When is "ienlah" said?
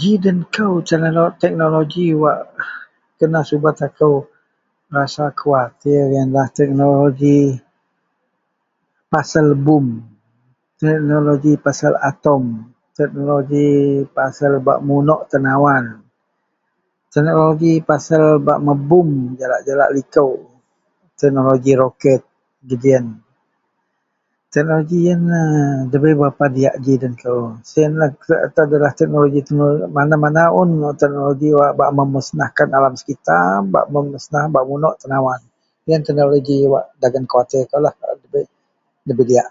6.18-6.48, 25.10-25.46